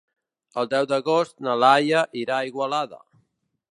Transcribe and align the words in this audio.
El 0.61 0.69
deu 0.71 0.87
d'agost 0.93 1.37
na 1.49 1.59
Laia 1.67 2.05
irà 2.25 2.39
a 2.43 2.51
Igualada. 2.53 3.05